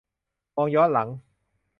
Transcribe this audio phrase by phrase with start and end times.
[0.55, 1.09] มองย้อนหลัง